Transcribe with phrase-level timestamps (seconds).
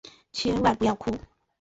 [0.31, 1.11] 千万不要哭！